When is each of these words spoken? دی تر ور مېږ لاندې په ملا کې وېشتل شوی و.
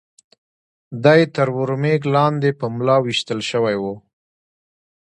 دی 1.03 1.21
تر 1.35 1.47
ور 1.55 1.69
مېږ 1.81 2.01
لاندې 2.15 2.49
په 2.59 2.65
ملا 2.75 2.97
کې 2.99 3.03
وېشتل 3.05 3.39
شوی 3.49 3.75
و. 3.81 3.83